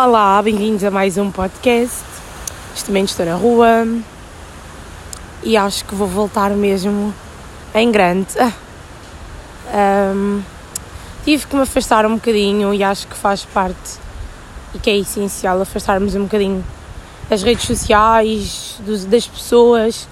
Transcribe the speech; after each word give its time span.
Olá, 0.00 0.40
bem-vindos 0.40 0.84
a 0.84 0.92
mais 0.92 1.18
um 1.18 1.28
podcast. 1.28 2.04
Neste 2.70 2.88
momento 2.88 3.08
estou 3.08 3.26
na 3.26 3.34
rua 3.34 3.84
e 5.42 5.56
acho 5.56 5.84
que 5.84 5.92
vou 5.92 6.06
voltar 6.06 6.50
mesmo 6.50 7.12
em 7.74 7.90
grande. 7.90 8.28
Um, 10.14 10.40
tive 11.24 11.48
que 11.48 11.56
me 11.56 11.62
afastar 11.62 12.06
um 12.06 12.14
bocadinho 12.14 12.72
e 12.72 12.84
acho 12.84 13.08
que 13.08 13.16
faz 13.16 13.44
parte 13.44 13.98
e 14.72 14.78
que 14.78 14.88
é 14.88 14.98
essencial 14.98 15.60
afastarmos 15.60 16.14
um 16.14 16.22
bocadinho 16.22 16.64
das 17.28 17.42
redes 17.42 17.66
sociais, 17.66 18.80
dos, 18.86 19.04
das 19.04 19.26
pessoas 19.26 20.06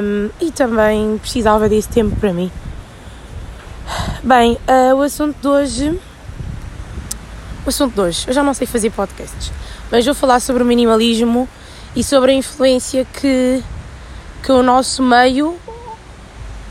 um, 0.00 0.30
e 0.40 0.52
também 0.52 1.18
precisava 1.18 1.68
desse 1.68 1.88
tempo 1.88 2.14
para 2.14 2.32
mim. 2.32 2.52
Bem, 4.22 4.56
uh, 4.68 4.94
o 4.94 5.02
assunto 5.02 5.36
de 5.40 5.48
hoje 5.48 6.00
o 7.64 7.68
assunto 7.68 7.94
de 7.94 8.00
hoje. 8.00 8.24
Eu 8.26 8.32
já 8.32 8.42
não 8.42 8.54
sei 8.54 8.66
fazer 8.66 8.90
podcasts, 8.90 9.52
mas 9.90 10.04
vou 10.04 10.14
falar 10.14 10.40
sobre 10.40 10.62
o 10.62 10.66
minimalismo 10.66 11.48
e 11.94 12.02
sobre 12.02 12.32
a 12.32 12.34
influência 12.34 13.06
que, 13.20 13.62
que 14.42 14.52
o 14.52 14.62
nosso 14.62 15.02
meio, 15.02 15.56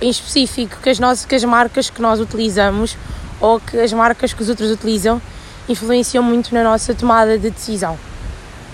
em 0.01 0.09
específico, 0.09 0.77
que 0.81 0.89
as, 0.89 0.99
nossas, 0.99 1.25
que 1.25 1.35
as 1.35 1.43
marcas 1.43 1.89
que 1.89 2.01
nós 2.01 2.19
utilizamos 2.19 2.97
ou 3.39 3.59
que 3.59 3.77
as 3.79 3.93
marcas 3.93 4.33
que 4.33 4.41
os 4.41 4.49
outros 4.49 4.71
utilizam, 4.71 5.21
influenciam 5.67 6.23
muito 6.23 6.53
na 6.53 6.63
nossa 6.63 6.93
tomada 6.93 7.37
de 7.37 7.49
decisão. 7.49 7.97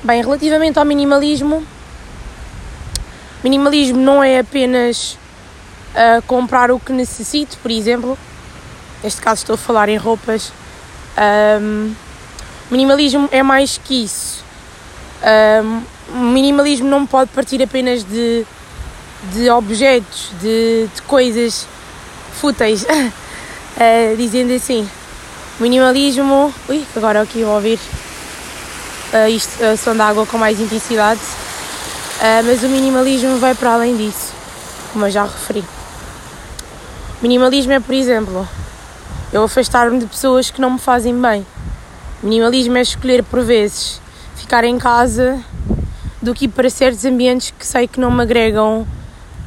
Bem, 0.04 0.21
relativamente 0.21 0.79
ao 0.79 0.85
minimalismo, 0.85 1.66
minimalismo 3.43 3.99
não 3.99 4.23
é 4.23 4.40
apenas 4.40 5.18
uh, 5.93 6.21
comprar 6.27 6.71
o 6.71 6.79
que 6.79 6.91
necessito, 6.91 7.57
por 7.57 7.71
exemplo, 7.71 8.18
neste 9.04 9.21
caso 9.21 9.41
estou 9.41 9.55
a 9.55 9.57
falar 9.57 9.90
em 9.90 9.98
roupas. 9.98 10.52
Um, 11.62 11.93
Minimalismo 12.70 13.30
é 13.32 13.44
mais 13.44 13.78
que 13.78 14.04
isso. 14.04 14.44
Um, 15.24 15.82
minimalismo 16.32 16.88
não 16.88 17.05
pode 17.05 17.32
partir 17.32 17.62
apenas 17.62 18.04
de, 18.04 18.46
de 19.34 19.49
objetos, 19.49 20.32
de, 20.41 20.88
de 20.94 21.02
coisas 21.04 21.68
fúteis. 22.34 22.84
uh, 22.84 24.16
dizendo 24.18 24.54
assim, 24.54 24.88
minimalismo. 25.60 26.54
Ui, 26.68 26.84
agora 26.96 27.22
aqui 27.22 27.44
vou 27.44 27.55
ouvir 27.55 27.80
uh, 29.13 29.29
isto, 29.29 29.63
uh, 29.63 29.77
som 29.77 29.94
de 29.94 30.02
água 30.02 30.26
com 30.26 30.38
mais 30.38 30.60
intensidade. 30.60 31.22
Uh, 31.22 32.44
mas 32.46 32.63
o 32.63 32.70
minimalismo 32.70 33.38
vai 33.38 33.54
para 33.54 33.74
além 33.74 33.96
disso, 33.96 34.34
como 34.91 35.05
eu 35.05 35.12
já 35.12 35.24
referi. 35.24 35.63
Minimalismo 37.22 37.74
é, 37.74 37.79
por 37.79 37.94
exemplo, 37.94 38.48
eu 39.32 39.44
afastar-me 39.44 40.00
de 40.00 40.05
pessoas 40.05 40.50
que 40.50 40.62
não 40.62 40.72
me 40.72 40.79
fazem 40.79 41.20
bem. 41.20 41.46
Minimalismo 42.24 42.77
é 42.77 42.82
escolher 42.82 43.24
por 43.24 43.44
vezes 43.44 44.02
ficar 44.35 44.63
em 44.63 44.77
casa 44.77 45.44
do 46.22 46.34
que 46.34 46.46
ir 46.46 46.49
para 46.49 46.70
certos 46.70 47.05
ambientes 47.05 47.52
que 47.52 47.66
sei 47.66 47.88
que 47.88 47.99
não 47.99 48.10
me 48.10 48.24
agregam 48.24 48.88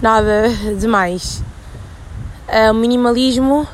nada 0.01 0.49
demais. 0.79 1.43
O 2.71 2.75
minimalismo 2.75 3.67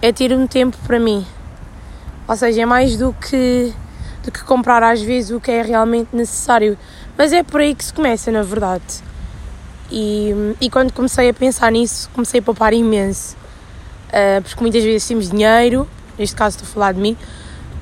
é 0.00 0.12
ter 0.12 0.32
um 0.32 0.46
tempo 0.46 0.76
para 0.86 1.00
mim. 1.00 1.26
Ou 2.28 2.36
seja, 2.36 2.62
é 2.62 2.66
mais 2.66 2.96
do 2.96 3.12
que, 3.14 3.72
do 4.24 4.30
que 4.30 4.42
comprar 4.44 4.82
às 4.82 5.00
vezes 5.00 5.30
o 5.30 5.40
que 5.40 5.50
é 5.50 5.62
realmente 5.62 6.08
necessário. 6.12 6.78
Mas 7.16 7.32
é 7.32 7.42
por 7.42 7.60
aí 7.60 7.74
que 7.74 7.84
se 7.84 7.92
começa, 7.92 8.30
na 8.30 8.42
verdade. 8.42 9.02
E, 9.90 10.32
e 10.60 10.68
quando 10.68 10.92
comecei 10.92 11.28
a 11.28 11.34
pensar 11.34 11.70
nisso, 11.72 12.10
comecei 12.12 12.40
a 12.40 12.42
poupar 12.42 12.72
imenso. 12.72 13.36
Uh, 14.08 14.42
porque 14.42 14.60
muitas 14.60 14.82
vezes 14.82 15.06
temos 15.06 15.30
dinheiro, 15.30 15.88
neste 16.18 16.34
caso 16.34 16.56
estou 16.56 16.68
a 16.68 16.72
falar 16.72 16.92
de 16.92 17.00
mim, 17.00 17.16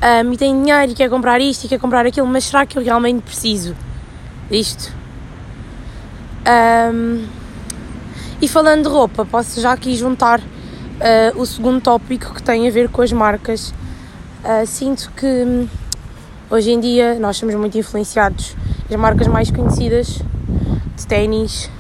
um, 0.03 0.33
e 0.33 0.37
tenho 0.37 0.63
dinheiro 0.63 0.93
e 0.93 0.95
quer 0.95 1.09
comprar 1.09 1.41
isto 1.41 1.65
e 1.65 1.69
quer 1.69 1.79
comprar 1.79 2.05
aquilo, 2.07 2.27
mas 2.27 2.45
será 2.45 2.67
que 2.67 2.79
eu 2.79 2.83
realmente 2.83 3.23
preciso 3.23 3.75
disto? 4.51 4.93
Um, 6.47 7.27
e 8.41 8.49
falando 8.49 8.83
de 8.83 8.89
roupa, 8.89 9.25
posso 9.25 9.61
já 9.61 9.73
aqui 9.73 9.97
juntar 9.97 10.41
uh, 10.41 11.41
o 11.41 11.47
segundo 11.47 11.81
tópico 11.81 12.35
que 12.35 12.43
tem 12.43 12.69
a 12.69 12.71
ver 12.71 12.89
com 12.89 13.01
as 13.01 13.13
marcas. 13.13 13.73
Uh, 14.45 14.67
sinto 14.67 15.11
que 15.17 15.67
hoje 16.51 16.71
em 16.71 16.81
dia 16.81 17.19
nós 17.19 17.37
somos 17.37 17.55
muito 17.55 17.79
influenciados. 17.79 18.55
As 18.91 18.97
marcas 18.97 19.27
mais 19.27 19.51
conhecidas 19.51 20.21
de 20.97 21.07
ténis, 21.07 21.71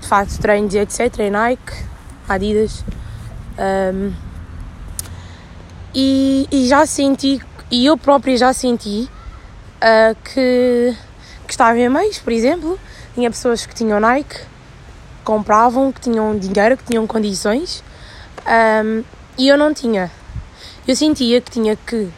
de 0.00 0.08
fato, 0.08 0.36
treinos 0.38 0.74
e 0.74 0.78
etc. 0.78 1.20
É 1.20 1.30
Nike, 1.30 1.72
Adidas. 2.28 2.84
Um, 3.56 4.25
e, 5.98 6.46
e 6.52 6.68
já 6.68 6.84
senti, 6.84 7.40
e 7.70 7.86
eu 7.86 7.96
própria 7.96 8.36
já 8.36 8.52
senti 8.52 9.08
uh, 9.76 10.14
que, 10.22 10.94
que 11.46 11.50
estava 11.50 11.78
em 11.78 11.88
meios, 11.88 12.18
por 12.18 12.34
exemplo, 12.34 12.78
tinha 13.14 13.30
pessoas 13.30 13.64
que 13.64 13.74
tinham 13.74 13.98
Nike, 13.98 14.40
compravam, 15.24 15.90
que 15.90 16.02
tinham 16.02 16.38
dinheiro, 16.38 16.76
que 16.76 16.84
tinham 16.84 17.06
condições, 17.06 17.82
um, 18.84 19.02
e 19.38 19.48
eu 19.48 19.56
não 19.56 19.72
tinha. 19.72 20.10
Eu 20.86 20.94
sentia 20.94 21.40
que 21.40 21.50
tinha 21.50 21.74
que 21.74 22.10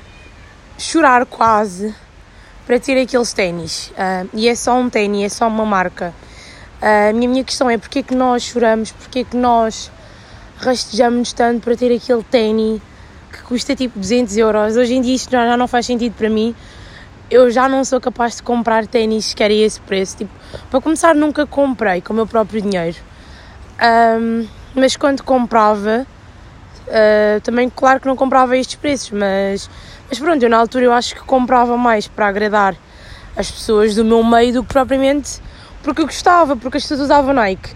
chorar 0.76 1.24
quase 1.24 1.94
para 2.66 2.80
ter 2.80 3.00
aqueles 3.00 3.32
ténis. 3.32 3.92
Uh, 3.92 4.28
e 4.34 4.48
é 4.48 4.56
só 4.56 4.74
um 4.74 4.90
ténis, 4.90 5.22
é 5.22 5.28
só 5.28 5.46
uma 5.46 5.64
marca. 5.64 6.12
Uh, 6.82 7.10
a 7.10 7.12
minha, 7.12 7.28
minha 7.28 7.44
questão 7.44 7.70
é 7.70 7.78
porque 7.78 8.00
é 8.00 8.02
que 8.02 8.14
nós 8.14 8.42
choramos, 8.42 8.90
porque 8.90 9.20
é 9.20 9.24
que 9.24 9.36
nós 9.36 9.88
rastejamos 10.56 11.32
tanto 11.32 11.62
para 11.62 11.76
ter 11.76 11.94
aquele 11.94 12.24
ténis 12.24 12.82
que 13.28 13.42
custa 13.42 13.74
tipo 13.76 13.98
200 13.98 14.36
euros. 14.36 14.76
Hoje 14.76 14.94
em 14.94 15.00
dia 15.00 15.14
isto 15.14 15.30
já 15.30 15.56
não 15.56 15.68
faz 15.68 15.86
sentido 15.86 16.14
para 16.14 16.28
mim. 16.28 16.54
Eu 17.30 17.50
já 17.50 17.68
não 17.68 17.84
sou 17.84 18.00
capaz 18.00 18.36
de 18.36 18.42
comprar 18.42 18.86
ténis 18.86 19.34
que 19.34 19.42
era 19.42 19.52
esse 19.52 19.80
preço. 19.80 20.16
Tipo, 20.18 20.30
para 20.70 20.80
começar, 20.80 21.14
nunca 21.14 21.46
comprei 21.46 22.00
com 22.00 22.12
o 22.12 22.16
meu 22.16 22.26
próprio 22.26 22.62
dinheiro. 22.62 22.96
Um, 23.80 24.46
mas 24.74 24.96
quando 24.96 25.22
comprava, 25.22 26.06
uh, 26.86 27.40
também, 27.42 27.70
claro 27.70 28.00
que 28.00 28.06
não 28.06 28.16
comprava 28.16 28.56
estes 28.56 28.76
preços, 28.76 29.10
mas, 29.10 29.70
mas 30.08 30.18
pronto, 30.18 30.42
eu 30.42 30.48
na 30.48 30.56
altura 30.56 30.86
eu 30.86 30.92
acho 30.92 31.14
que 31.14 31.20
comprava 31.20 31.76
mais 31.76 32.08
para 32.08 32.26
agradar 32.28 32.74
as 33.36 33.50
pessoas 33.50 33.94
do 33.94 34.04
meu 34.04 34.24
meio 34.24 34.52
do 34.54 34.62
que 34.62 34.68
propriamente 34.68 35.40
porque 35.82 36.02
eu 36.02 36.06
gostava, 36.06 36.56
porque 36.56 36.76
as 36.76 36.82
pessoas 36.82 37.00
usavam 37.00 37.32
Nike. 37.32 37.70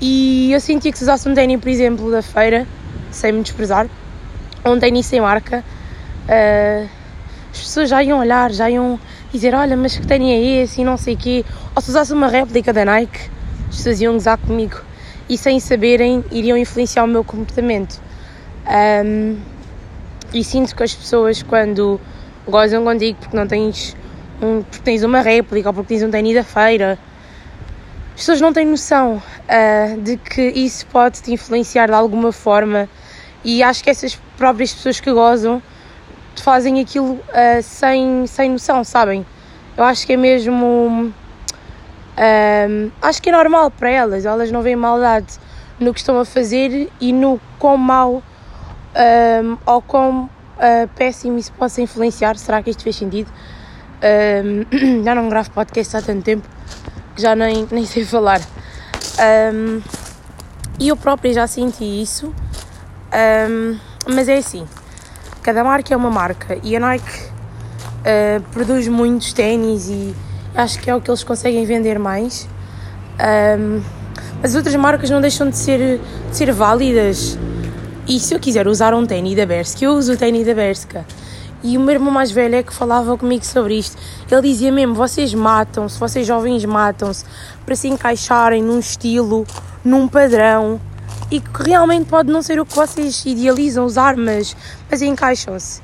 E 0.00 0.52
eu 0.52 0.60
sentia 0.60 0.92
que 0.92 0.98
se 0.98 1.04
usasse 1.04 1.28
um 1.28 1.34
ténis, 1.34 1.60
por 1.60 1.68
exemplo, 1.68 2.10
da 2.10 2.20
feira, 2.20 2.66
sem 3.10 3.32
me 3.32 3.42
desprezar, 3.42 3.88
um 4.70 4.78
ténis 4.78 5.06
sem 5.06 5.20
marca, 5.20 5.64
uh, 6.28 6.88
as 7.52 7.58
pessoas 7.58 7.88
já 7.88 8.02
iam 8.02 8.18
olhar, 8.18 8.52
já 8.52 8.70
iam 8.70 8.98
dizer: 9.32 9.54
Olha, 9.54 9.76
mas 9.76 9.96
que 9.96 10.06
ténis 10.06 10.30
é 10.30 10.62
esse? 10.62 10.80
E 10.80 10.84
não 10.84 10.96
sei 10.96 11.14
o 11.14 11.16
quê. 11.16 11.44
Ou 11.74 11.82
se 11.82 11.90
usasse 11.90 12.12
uma 12.12 12.28
réplica 12.28 12.72
da 12.72 12.84
Nike, 12.84 13.30
as 13.68 13.76
pessoas 13.76 14.00
iam 14.00 14.12
gozar 14.14 14.38
comigo 14.38 14.80
e 15.28 15.36
sem 15.36 15.58
saberem 15.58 16.24
iriam 16.30 16.56
influenciar 16.56 17.04
o 17.04 17.08
meu 17.08 17.24
comportamento. 17.24 18.00
Um, 19.04 19.38
e 20.32 20.42
sinto 20.42 20.74
que 20.74 20.82
as 20.82 20.94
pessoas, 20.94 21.42
quando 21.42 22.00
gozam 22.46 22.84
contigo 22.84 23.18
porque 23.20 23.36
não 23.36 23.46
tens, 23.46 23.96
um, 24.42 24.62
porque 24.62 24.82
tens 24.84 25.02
uma 25.02 25.20
réplica 25.20 25.68
ou 25.68 25.74
porque 25.74 25.94
tens 25.94 26.02
um 26.02 26.10
ténis 26.10 26.34
da 26.34 26.44
feira, 26.44 26.98
as 28.14 28.20
pessoas 28.20 28.40
não 28.40 28.52
têm 28.52 28.66
noção 28.66 29.16
uh, 29.16 30.00
de 30.00 30.16
que 30.16 30.42
isso 30.42 30.86
pode 30.86 31.22
te 31.22 31.32
influenciar 31.32 31.86
de 31.86 31.94
alguma 31.94 32.32
forma 32.32 32.88
e 33.44 33.62
acho 33.62 33.84
que 33.84 33.90
essas 33.90 34.18
próprias 34.36 34.72
pessoas 34.72 35.00
que 35.00 35.12
gozam 35.12 35.62
fazem 36.42 36.80
aquilo 36.80 37.14
uh, 37.14 37.62
sem, 37.62 38.26
sem 38.26 38.50
noção, 38.50 38.84
sabem? 38.84 39.24
Eu 39.76 39.84
acho 39.84 40.06
que 40.06 40.12
é 40.14 40.16
mesmo. 40.16 41.12
Uh, 42.16 42.90
acho 43.02 43.22
que 43.22 43.28
é 43.28 43.32
normal 43.32 43.70
para 43.70 43.90
elas, 43.90 44.24
elas 44.24 44.50
não 44.50 44.62
veem 44.62 44.76
maldade 44.76 45.38
no 45.78 45.92
que 45.92 46.00
estão 46.00 46.18
a 46.18 46.24
fazer 46.24 46.90
e 46.98 47.12
no 47.12 47.38
quão 47.58 47.76
mau 47.76 48.16
uh, 48.16 49.58
ou 49.66 49.82
quão 49.82 50.24
uh, 50.24 50.88
péssimo 50.94 51.38
isso 51.38 51.52
possa 51.52 51.82
influenciar. 51.82 52.36
Será 52.36 52.62
que 52.62 52.70
isto 52.70 52.82
fez 52.82 52.96
sentido? 52.96 53.30
já 55.04 55.14
não 55.14 55.28
gravo 55.28 55.50
podcast 55.50 55.96
há 55.96 56.02
tanto 56.02 56.22
tempo 56.22 56.46
que 57.14 57.22
já 57.22 57.34
nem, 57.34 57.66
nem 57.70 57.84
sei 57.86 58.04
falar. 58.04 58.40
e 60.78 60.88
eu 60.88 60.96
própria 60.96 61.32
já 61.32 61.46
senti 61.46 62.02
isso 62.02 62.32
um, 63.12 63.78
mas 64.06 64.28
é 64.28 64.36
assim, 64.38 64.66
cada 65.42 65.62
marca 65.62 65.92
é 65.92 65.96
uma 65.96 66.10
marca 66.10 66.58
e 66.62 66.76
a 66.76 66.80
Nike 66.80 67.22
uh, 68.06 68.42
produz 68.52 68.88
muitos 68.88 69.32
ténis 69.32 69.88
e 69.88 70.14
acho 70.54 70.78
que 70.80 70.90
é 70.90 70.94
o 70.94 71.00
que 71.00 71.10
eles 71.10 71.24
conseguem 71.24 71.64
vender 71.64 71.98
mais. 71.98 72.48
Um, 73.58 73.80
as 74.42 74.54
outras 74.54 74.74
marcas 74.76 75.10
não 75.10 75.20
deixam 75.20 75.48
de 75.48 75.56
ser, 75.56 76.00
de 76.30 76.36
ser 76.36 76.52
válidas. 76.52 77.38
E 78.06 78.20
se 78.20 78.34
eu 78.34 78.38
quiser 78.38 78.68
usar 78.68 78.94
um 78.94 79.04
ténis 79.04 79.36
da 79.36 79.44
Berska, 79.44 79.84
eu 79.84 79.92
uso 79.94 80.12
o 80.12 80.16
ténis 80.16 80.46
da 80.46 80.54
Berska. 80.54 81.04
E 81.62 81.76
o 81.76 81.80
meu 81.80 81.94
irmão 81.94 82.12
mais 82.12 82.30
velho 82.30 82.54
é 82.54 82.62
que 82.62 82.72
falava 82.72 83.16
comigo 83.16 83.44
sobre 83.44 83.76
isto. 83.76 83.96
Ele 84.30 84.42
dizia 84.42 84.70
mesmo: 84.70 84.94
vocês 84.94 85.34
matam-se, 85.34 85.98
vocês 85.98 86.26
jovens 86.26 86.64
matam-se 86.64 87.24
para 87.64 87.74
se 87.74 87.88
encaixarem 87.88 88.62
num 88.62 88.78
estilo, 88.78 89.44
num 89.84 90.06
padrão 90.06 90.80
e 91.30 91.40
que 91.40 91.62
realmente 91.62 92.06
pode 92.06 92.30
não 92.30 92.42
ser 92.42 92.60
o 92.60 92.66
que 92.66 92.74
vocês 92.74 93.24
idealizam 93.26 93.84
usar, 93.84 94.16
mas, 94.16 94.56
mas 94.90 95.02
encaixam-se. 95.02 95.80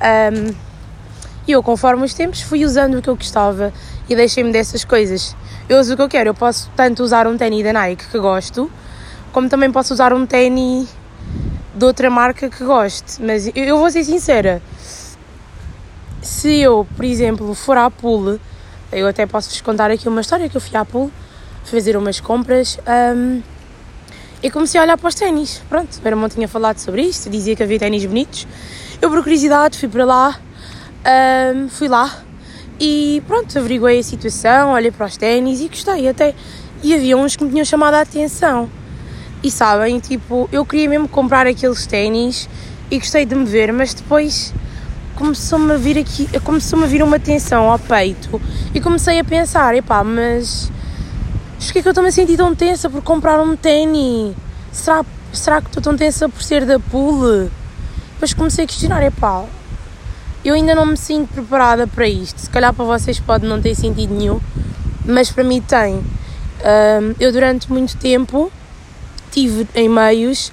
Um, 0.00 0.54
E 1.48 1.52
eu, 1.52 1.62
conforme 1.62 2.04
os 2.04 2.12
tempos, 2.12 2.42
fui 2.42 2.64
usando 2.64 2.98
o 2.98 3.02
que 3.02 3.08
eu 3.08 3.14
gostava 3.14 3.72
e 4.08 4.16
deixei-me 4.16 4.50
dessas 4.50 4.84
coisas. 4.84 5.36
Eu 5.68 5.78
uso 5.78 5.94
o 5.94 5.96
que 5.96 6.02
eu 6.02 6.08
quero, 6.08 6.30
eu 6.30 6.34
posso 6.34 6.68
tanto 6.74 7.04
usar 7.04 7.26
um 7.28 7.36
ténis 7.36 7.62
da 7.62 7.72
Nike 7.72 8.08
que 8.08 8.18
gosto, 8.18 8.68
como 9.32 9.48
também 9.48 9.70
posso 9.70 9.94
usar 9.94 10.12
um 10.12 10.26
ténis 10.26 10.88
de 11.72 11.84
outra 11.84 12.10
marca 12.10 12.50
que 12.50 12.64
goste. 12.64 13.22
Mas 13.22 13.48
eu 13.54 13.78
vou 13.78 13.88
ser 13.92 14.02
sincera, 14.02 14.60
se 16.20 16.58
eu, 16.58 16.84
por 16.96 17.04
exemplo, 17.04 17.54
for 17.54 17.76
à 17.76 17.88
pool, 17.88 18.40
eu 18.90 19.06
até 19.06 19.24
posso-vos 19.24 19.60
contar 19.60 19.88
aqui 19.88 20.08
uma 20.08 20.22
história 20.22 20.48
que 20.48 20.56
eu 20.56 20.60
fui 20.60 20.76
à 20.76 20.84
pool, 20.84 21.12
fazer 21.64 21.96
umas 21.96 22.18
compras 22.18 22.76
um, 23.14 23.40
e 24.46 24.50
comecei 24.50 24.80
a 24.80 24.84
olhar 24.84 24.96
para 24.96 25.08
os 25.08 25.14
ténis. 25.16 25.60
Pronto, 25.68 25.92
o 25.92 26.02
meu 26.02 26.12
irmão 26.12 26.28
tinha 26.28 26.46
falado 26.46 26.78
sobre 26.78 27.02
isto, 27.02 27.28
dizia 27.28 27.56
que 27.56 27.64
havia 27.64 27.80
ténis 27.80 28.06
bonitos. 28.06 28.46
Eu, 29.02 29.10
por 29.10 29.20
curiosidade, 29.20 29.76
fui 29.76 29.88
para 29.88 30.04
lá, 30.04 30.40
um, 31.56 31.68
fui 31.68 31.88
lá 31.88 32.22
e 32.78 33.20
pronto, 33.26 33.58
averiguei 33.58 33.98
a 33.98 34.02
situação, 34.04 34.70
olhei 34.70 34.92
para 34.92 35.06
os 35.06 35.16
ténis 35.16 35.60
e 35.60 35.66
gostei 35.66 36.06
até. 36.08 36.32
E 36.80 36.94
havia 36.94 37.16
uns 37.16 37.34
que 37.34 37.42
me 37.42 37.50
tinham 37.50 37.64
chamado 37.64 37.94
a 37.94 38.02
atenção. 38.02 38.70
E 39.42 39.50
sabem, 39.50 39.98
tipo, 39.98 40.48
eu 40.52 40.64
queria 40.64 40.88
mesmo 40.88 41.08
comprar 41.08 41.48
aqueles 41.48 41.84
ténis 41.84 42.48
e 42.88 43.00
gostei 43.00 43.26
de 43.26 43.34
me 43.34 43.46
ver, 43.46 43.72
mas 43.72 43.94
depois 43.94 44.54
começou-me 45.16 45.72
a 45.72 45.76
vir 45.76 45.98
aqui, 45.98 46.28
começou-me 46.44 46.84
a 46.84 46.86
vir 46.86 47.02
uma 47.02 47.18
tensão 47.18 47.68
ao 47.68 47.80
peito 47.80 48.40
e 48.72 48.80
comecei 48.80 49.18
a 49.18 49.24
pensar, 49.24 49.74
epá, 49.74 50.04
mas 50.04 50.70
porquê 51.68 51.82
que 51.82 51.88
eu 51.88 51.90
estou-me 51.90 52.08
a 52.08 52.12
sentir 52.12 52.36
tão 52.36 52.54
tensa 52.54 52.88
por 52.88 53.02
comprar 53.02 53.40
um 53.40 53.56
ténis? 53.56 54.34
Será, 54.72 55.04
será 55.32 55.60
que 55.60 55.68
estou 55.68 55.82
tão 55.82 55.96
tensa 55.96 56.28
por 56.28 56.42
ser 56.42 56.64
da 56.64 56.78
pool? 56.78 57.50
Depois 58.12 58.34
comecei 58.34 58.64
a 58.64 58.66
questionar, 58.66 59.02
epá, 59.02 59.44
eu 60.44 60.54
ainda 60.54 60.74
não 60.74 60.86
me 60.86 60.96
sinto 60.96 61.32
preparada 61.32 61.86
para 61.86 62.08
isto. 62.08 62.40
Se 62.40 62.50
calhar 62.50 62.72
para 62.72 62.84
vocês 62.84 63.18
pode 63.20 63.46
não 63.46 63.60
ter 63.60 63.74
sentido 63.74 64.14
nenhum, 64.14 64.40
mas 65.04 65.30
para 65.30 65.44
mim 65.44 65.60
tem. 65.60 66.02
Eu 67.18 67.32
durante 67.32 67.70
muito 67.70 67.96
tempo 67.96 68.50
tive 69.30 69.66
em 69.74 69.88
meios 69.88 70.50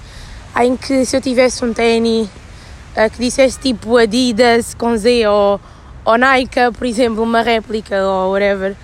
em 0.60 0.76
que 0.76 1.04
se 1.04 1.16
eu 1.16 1.20
tivesse 1.20 1.64
um 1.64 1.72
ténis 1.72 2.28
uh, 2.28 3.10
que 3.10 3.18
dissesse 3.18 3.58
tipo 3.58 3.96
Adidas 3.96 4.74
com 4.74 4.96
Z 4.96 5.26
ou, 5.26 5.60
ou 6.04 6.18
Nike, 6.18 6.60
por 6.76 6.86
exemplo, 6.86 7.22
uma 7.22 7.42
réplica 7.42 8.04
ou 8.04 8.32
whatever, 8.32 8.76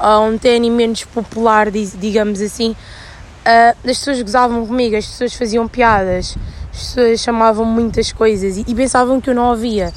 ou 0.00 0.28
um 0.28 0.38
ténis 0.38 0.72
menos 0.72 1.04
popular, 1.04 1.70
digamos 1.70 2.40
assim, 2.40 2.70
uh, 2.70 3.90
as 3.90 3.98
pessoas 3.98 4.22
gozavam 4.22 4.66
comigo, 4.66 4.96
as 4.96 5.06
pessoas 5.06 5.34
faziam 5.34 5.68
piadas, 5.68 6.36
as 6.72 6.78
pessoas 6.78 7.20
chamavam 7.20 7.64
muitas 7.64 8.12
coisas 8.12 8.56
e, 8.56 8.64
e 8.66 8.74
pensavam 8.74 9.20
que 9.20 9.30
eu 9.30 9.34
não 9.34 9.50
ouvia. 9.50 9.92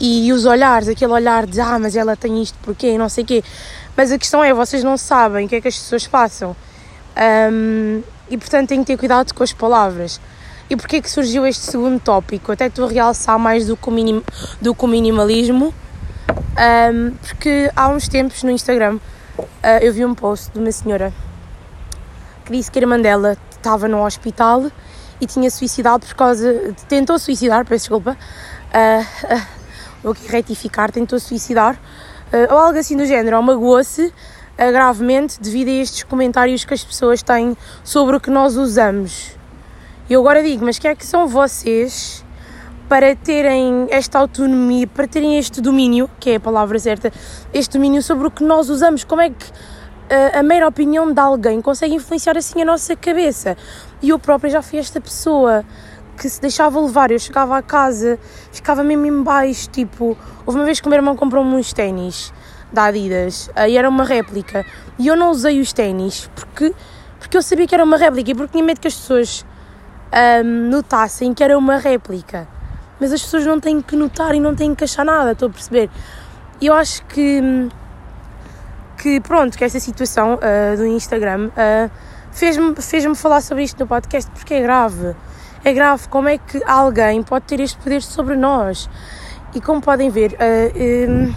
E, 0.00 0.26
e, 0.28 0.32
os 0.32 0.44
olhares, 0.44 0.88
aquele 0.88 1.12
olhar 1.12 1.46
de 1.46 1.60
ah, 1.60 1.78
mas 1.78 1.96
ela 1.96 2.16
tem 2.16 2.42
isto 2.42 2.58
porquê, 2.62 2.98
não 2.98 3.08
sei 3.08 3.24
o 3.24 3.26
quê. 3.26 3.44
Mas 3.96 4.12
a 4.12 4.18
questão 4.18 4.44
é, 4.44 4.52
vocês 4.52 4.84
não 4.84 4.96
sabem 4.96 5.46
o 5.46 5.48
que 5.48 5.56
é 5.56 5.60
que 5.60 5.68
as 5.68 5.76
pessoas 5.76 6.06
passam. 6.06 6.54
Um, 7.50 8.02
e 8.28 8.36
portanto 8.36 8.68
têm 8.68 8.80
que 8.80 8.86
ter 8.86 8.98
cuidado 8.98 9.32
com 9.32 9.42
as 9.42 9.52
palavras. 9.52 10.20
E 10.68 10.76
porquê 10.76 11.00
que 11.00 11.10
surgiu 11.10 11.46
este 11.46 11.62
segundo 11.62 11.98
tópico? 12.00 12.52
Até 12.52 12.66
estou 12.66 12.86
a 12.86 12.90
realçar 12.90 13.38
mais 13.38 13.66
do 13.66 13.76
que 13.76 13.88
o, 13.88 13.92
minim, 13.92 14.22
do 14.60 14.74
que 14.74 14.84
o 14.84 14.88
minimalismo, 14.88 15.72
um, 16.28 17.14
porque 17.22 17.70
há 17.74 17.88
uns 17.88 18.08
tempos 18.08 18.42
no 18.42 18.50
Instagram 18.50 18.98
uh, 19.42 19.78
eu 19.80 19.92
vi 19.92 20.04
um 20.04 20.14
post 20.14 20.50
de 20.52 20.58
uma 20.58 20.72
senhora 20.72 21.12
que 22.44 22.52
disse 22.52 22.70
que 22.70 22.78
a 22.78 22.82
irmã 22.82 23.00
dela 23.00 23.36
estava 23.50 23.88
no 23.88 24.04
hospital 24.04 24.70
e 25.20 25.26
tinha 25.26 25.50
suicidado 25.50 26.06
por 26.06 26.14
causa. 26.14 26.74
tentou 26.88 27.18
suicidar, 27.18 27.64
peço 27.64 27.84
desculpa, 27.84 28.16
uh, 28.16 29.34
uh, 29.34 29.46
vou 30.02 30.12
aqui 30.12 30.28
retificar, 30.28 30.90
tentou 30.90 31.18
suicidar, 31.18 31.78
ou 32.50 32.58
algo 32.58 32.78
assim 32.78 32.96
do 32.96 33.06
género, 33.06 33.36
ou 33.36 33.42
magoou-se 33.42 34.12
gravemente 34.58 35.40
devido 35.40 35.68
a 35.68 35.82
estes 35.82 36.02
comentários 36.02 36.64
que 36.64 36.74
as 36.74 36.84
pessoas 36.84 37.22
têm 37.22 37.56
sobre 37.84 38.16
o 38.16 38.20
que 38.20 38.30
nós 38.30 38.56
usamos. 38.56 39.36
E 40.08 40.12
eu 40.12 40.20
agora 40.20 40.42
digo, 40.42 40.64
mas 40.64 40.78
quem 40.78 40.90
é 40.90 40.94
que 40.94 41.06
são 41.06 41.28
vocês 41.28 42.25
para 42.88 43.16
terem 43.16 43.86
esta 43.90 44.18
autonomia, 44.18 44.86
para 44.86 45.06
terem 45.06 45.38
este 45.38 45.60
domínio, 45.60 46.08
que 46.20 46.30
é 46.30 46.36
a 46.36 46.40
palavra 46.40 46.78
certa, 46.78 47.12
este 47.52 47.72
domínio 47.76 48.02
sobre 48.02 48.28
o 48.28 48.30
que 48.30 48.44
nós 48.44 48.68
usamos? 48.68 49.02
Como 49.04 49.20
é 49.20 49.30
que 49.30 49.46
a, 50.08 50.14
eh, 50.14 50.38
a 50.38 50.42
mera 50.42 50.68
opinião 50.68 51.12
de 51.12 51.20
alguém 51.20 51.60
consegue 51.60 51.94
influenciar 51.94 52.36
assim 52.36 52.62
a 52.62 52.64
nossa 52.64 52.94
cabeça? 52.94 53.56
E 54.00 54.10
eu 54.10 54.18
própria 54.18 54.50
já 54.50 54.62
fui 54.62 54.78
esta 54.78 55.00
pessoa 55.00 55.64
que 56.16 56.28
se 56.28 56.40
deixava 56.40 56.80
levar. 56.80 57.10
Eu 57.10 57.18
chegava 57.18 57.56
à 57.58 57.62
casa, 57.62 58.18
ficava 58.52 58.82
mesmo 58.82 59.06
em 59.06 59.22
baixo, 59.22 59.68
tipo... 59.68 60.16
Houve 60.46 60.58
uma 60.58 60.64
vez 60.64 60.80
que 60.80 60.86
o 60.86 60.90
meu 60.90 60.98
irmão 60.98 61.16
comprou-me 61.16 61.54
uns 61.54 61.72
ténis 61.72 62.32
da 62.72 62.84
Adidas, 62.84 63.48
e 63.68 63.76
era 63.76 63.88
uma 63.88 64.04
réplica, 64.04 64.66
e 64.98 65.06
eu 65.06 65.16
não 65.16 65.30
usei 65.30 65.60
os 65.60 65.72
ténis 65.72 66.28
porque, 66.34 66.74
porque 67.18 67.36
eu 67.36 67.42
sabia 67.42 67.66
que 67.66 67.74
era 67.74 67.84
uma 67.84 67.96
réplica 67.96 68.32
e 68.32 68.34
porque 68.34 68.52
tinha 68.52 68.64
medo 68.64 68.80
que 68.80 68.88
as 68.88 68.94
pessoas 68.94 69.46
um, 70.44 70.68
notassem 70.68 71.32
que 71.32 71.42
era 71.42 71.56
uma 71.56 71.76
réplica. 71.76 72.55
Mas 73.00 73.12
as 73.12 73.22
pessoas 73.22 73.44
não 73.44 73.60
têm 73.60 73.80
que 73.82 73.94
notar 73.94 74.34
e 74.34 74.40
não 74.40 74.54
têm 74.54 74.74
que 74.74 74.84
achar 74.84 75.04
nada, 75.04 75.32
estou 75.32 75.48
a 75.48 75.52
perceber? 75.52 75.90
Eu 76.60 76.72
acho 76.72 77.04
que, 77.06 77.68
que 78.96 79.20
pronto, 79.20 79.56
que 79.56 79.64
essa 79.64 79.78
situação 79.78 80.34
uh, 80.34 80.76
do 80.76 80.86
Instagram 80.86 81.48
uh, 81.48 81.90
fez-me 82.32 82.74
fez 82.76 83.04
falar 83.18 83.42
sobre 83.42 83.64
isto 83.64 83.78
no 83.78 83.86
podcast 83.86 84.30
porque 84.30 84.54
é 84.54 84.62
grave. 84.62 85.14
É 85.62 85.72
grave 85.72 86.08
como 86.08 86.28
é 86.28 86.38
que 86.38 86.62
alguém 86.64 87.22
pode 87.22 87.44
ter 87.44 87.60
este 87.60 87.76
poder 87.78 88.00
sobre 88.00 88.36
nós. 88.36 88.88
E 89.54 89.60
como 89.60 89.80
podem 89.80 90.08
ver, 90.08 90.32
uh, 90.32 91.10
um, 91.10 91.34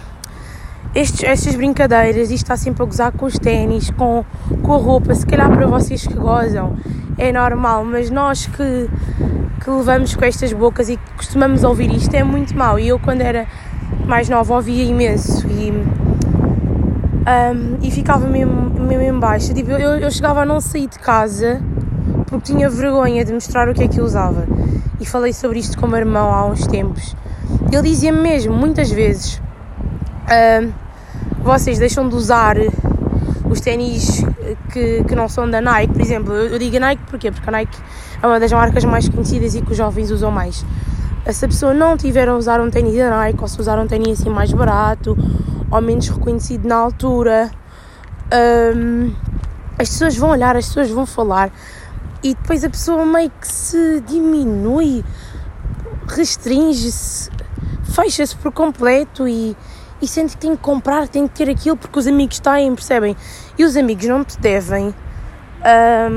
estes, 0.95 1.23
estas 1.23 1.55
brincadeiras, 1.55 2.31
isto 2.31 2.43
está 2.43 2.55
sempre 2.55 2.83
a 2.83 2.85
gozar 2.85 3.11
com 3.11 3.25
os 3.25 3.37
ténis, 3.37 3.91
com, 3.91 4.23
com 4.63 4.73
a 4.73 4.77
roupa, 4.77 5.13
se 5.13 5.25
calhar 5.25 5.51
para 5.51 5.67
vocês 5.67 6.07
que 6.07 6.13
gozam 6.13 6.77
é 7.19 7.31
normal, 7.33 7.83
mas 7.83 8.09
nós 8.09 8.47
que, 8.47 8.89
que 9.61 9.69
levamos 9.69 10.15
com 10.15 10.23
estas 10.23 10.53
bocas 10.53 10.87
e 10.89 10.95
que 10.95 11.13
costumamos 11.17 11.63
ouvir 11.63 11.93
isto 11.93 12.15
é 12.15 12.23
muito 12.23 12.57
mau. 12.57 12.79
E 12.79 12.87
eu, 12.87 12.97
quando 12.97 13.21
era 13.21 13.45
mais 14.05 14.29
nova, 14.29 14.55
ouvia 14.55 14.85
imenso 14.85 15.45
e, 15.47 15.71
um, 15.71 15.83
e 17.81 17.91
ficava 17.91 18.25
mesmo, 18.25 18.71
mesmo 18.79 19.03
em 19.03 19.19
baixo. 19.19 19.53
Tipo, 19.53 19.71
eu, 19.71 19.97
eu 19.97 20.09
chegava 20.09 20.41
a 20.41 20.45
não 20.45 20.61
sair 20.61 20.87
de 20.87 20.97
casa 20.97 21.61
porque 22.27 22.53
tinha 22.53 22.69
vergonha 22.69 23.25
de 23.25 23.33
mostrar 23.33 23.67
o 23.67 23.73
que 23.73 23.83
é 23.83 23.87
que 23.87 23.99
eu 23.99 24.05
usava. 24.05 24.47
E 24.99 25.05
falei 25.05 25.33
sobre 25.33 25.59
isto 25.59 25.77
com 25.77 25.87
o 25.87 25.89
meu 25.89 25.99
irmão 25.99 26.33
há 26.33 26.45
uns 26.45 26.65
tempos. 26.67 27.15
Ele 27.71 27.81
dizia-me 27.81 28.21
mesmo, 28.21 28.53
muitas 28.53 28.89
vezes, 28.89 29.41
um, 30.63 30.71
vocês 31.43 31.79
deixam 31.79 32.07
de 32.07 32.15
usar 32.15 32.55
os 33.49 33.59
ténis 33.59 34.23
que, 34.71 35.03
que 35.03 35.15
não 35.15 35.27
são 35.27 35.49
da 35.49 35.61
Nike, 35.61 35.93
por 35.93 36.01
exemplo, 36.01 36.33
eu, 36.33 36.59
digo 36.59 36.79
Nike 36.79 37.01
porquê? 37.09 37.31
Porque 37.31 37.49
a 37.49 37.51
Nike 37.51 37.77
é 38.21 38.27
uma 38.27 38.39
das 38.39 38.51
marcas 38.51 38.83
mais 38.85 39.07
conhecidas 39.07 39.55
e 39.55 39.61
que 39.61 39.71
os 39.71 39.77
jovens 39.77 40.11
usam 40.11 40.31
mais. 40.31 40.65
Se 41.31 41.45
a 41.45 41.47
pessoa 41.47 41.73
não 41.73 41.97
tiver 41.97 42.27
a 42.27 42.35
usar 42.35 42.59
um 42.61 42.69
ténis 42.69 42.95
da 42.95 43.09
Nike, 43.09 43.39
ou 43.41 43.47
se 43.47 43.59
usar 43.59 43.77
um 43.77 43.87
ténis 43.87 44.19
assim 44.19 44.29
mais 44.29 44.51
barato, 44.51 45.17
ou 45.69 45.81
menos 45.81 46.07
reconhecido 46.09 46.67
na 46.67 46.75
altura, 46.75 47.51
um, 48.75 49.13
as 49.77 49.89
pessoas 49.89 50.15
vão 50.17 50.31
olhar, 50.31 50.55
as 50.55 50.67
pessoas 50.67 50.89
vão 50.89 51.05
falar, 51.05 51.51
e 52.23 52.33
depois 52.33 52.63
a 52.63 52.69
pessoa 52.69 53.05
meio 53.05 53.31
que 53.39 53.47
se 53.47 54.01
diminui, 54.07 55.03
restringe-se, 56.07 57.29
fecha-se 57.83 58.35
por 58.35 58.51
completo 58.51 59.27
e 59.27 59.55
e 60.01 60.07
sente 60.07 60.35
que 60.35 60.41
tem 60.41 60.55
que 60.55 60.61
comprar, 60.61 61.07
tem 61.07 61.27
que 61.27 61.33
ter 61.33 61.49
aquilo 61.49 61.75
porque 61.75 61.99
os 61.99 62.07
amigos 62.07 62.39
têm, 62.39 62.73
percebem? 62.73 63.15
E 63.57 63.63
os 63.63 63.75
amigos 63.75 64.05
não 64.05 64.23
te 64.23 64.39
devem, 64.39 64.93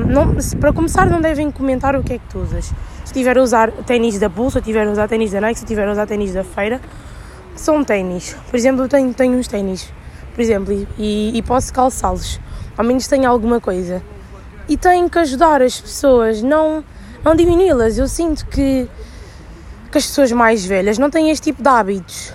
não, 0.06 0.36
para 0.60 0.72
começar, 0.72 1.06
não 1.06 1.20
devem 1.20 1.50
comentar 1.50 1.96
o 1.96 2.02
que 2.02 2.14
é 2.14 2.18
que 2.18 2.26
tu 2.28 2.38
usas. 2.38 2.66
Se 2.66 2.74
estiver 3.06 3.36
a 3.36 3.42
usar 3.42 3.72
ténis 3.72 4.18
da 4.18 4.30
Pulse, 4.30 4.54
se 4.54 4.58
estiver 4.60 4.86
a 4.86 4.90
usar 4.90 5.08
ténis 5.08 5.32
da 5.32 5.40
Nike, 5.40 5.58
se 5.58 5.64
estiver 5.64 5.88
a 5.88 5.92
usar 5.92 6.06
ténis 6.06 6.32
da 6.32 6.44
feira, 6.44 6.80
são 7.56 7.82
ténis. 7.82 8.36
Por 8.50 8.56
exemplo, 8.56 8.84
eu 8.84 8.88
tenho, 8.88 9.12
tenho 9.12 9.36
uns 9.36 9.48
ténis, 9.48 9.92
por 10.34 10.40
exemplo, 10.40 10.86
e, 10.96 11.36
e 11.36 11.42
posso 11.42 11.72
calçá-los, 11.72 12.40
ao 12.76 12.84
menos 12.84 13.06
tenho 13.08 13.28
alguma 13.28 13.60
coisa. 13.60 14.02
E 14.68 14.76
tenho 14.76 15.10
que 15.10 15.18
ajudar 15.18 15.60
as 15.60 15.80
pessoas, 15.80 16.40
não, 16.40 16.84
não 17.24 17.34
diminu-las. 17.34 17.98
Eu 17.98 18.06
sinto 18.06 18.46
que, 18.46 18.88
que 19.90 19.98
as 19.98 20.06
pessoas 20.06 20.30
mais 20.30 20.64
velhas 20.64 20.98
não 20.98 21.10
têm 21.10 21.30
este 21.30 21.50
tipo 21.50 21.62
de 21.62 21.68
hábitos 21.68 22.32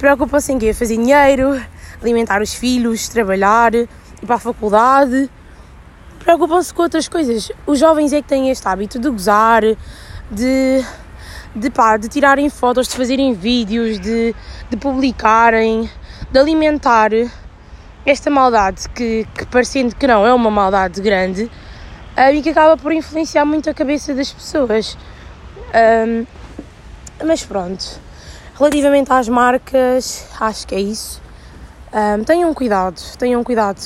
Preocupam-se 0.00 0.50
em 0.50 0.58
quê? 0.58 0.72
Fazer 0.72 0.96
dinheiro, 0.96 1.62
alimentar 2.00 2.40
os 2.40 2.54
filhos, 2.54 3.06
trabalhar, 3.10 3.74
ir 3.74 3.86
para 4.26 4.36
a 4.36 4.38
faculdade. 4.38 5.28
Preocupam-se 6.20 6.72
com 6.72 6.84
outras 6.84 7.06
coisas. 7.06 7.52
Os 7.66 7.78
jovens 7.78 8.10
é 8.14 8.22
que 8.22 8.28
têm 8.28 8.48
este 8.48 8.66
hábito 8.66 8.98
de 8.98 9.10
gozar, 9.10 9.62
de, 10.30 10.84
de, 11.54 11.68
pá, 11.68 11.98
de 11.98 12.08
tirarem 12.08 12.48
fotos, 12.48 12.88
de 12.88 12.96
fazerem 12.96 13.34
vídeos, 13.34 14.00
de, 14.00 14.34
de 14.70 14.76
publicarem, 14.78 15.90
de 16.32 16.38
alimentar 16.38 17.10
esta 18.06 18.30
maldade 18.30 18.88
que, 18.94 19.28
que 19.34 19.44
parecendo 19.48 19.94
que 19.94 20.06
não 20.06 20.26
é 20.26 20.32
uma 20.32 20.50
maldade 20.50 20.98
grande 21.02 21.42
uh, 22.16 22.32
e 22.32 22.40
que 22.40 22.48
acaba 22.48 22.74
por 22.78 22.90
influenciar 22.90 23.44
muito 23.44 23.68
a 23.68 23.74
cabeça 23.74 24.14
das 24.14 24.32
pessoas. 24.32 24.96
Um, 26.08 26.24
mas 27.22 27.44
pronto 27.44 28.09
Relativamente 28.60 29.10
às 29.10 29.26
marcas, 29.26 30.28
acho 30.38 30.66
que 30.66 30.74
é 30.74 30.80
isso. 30.80 31.18
Um, 31.94 32.22
tenham 32.24 32.52
cuidado, 32.52 33.00
tenham 33.16 33.42
cuidado 33.42 33.80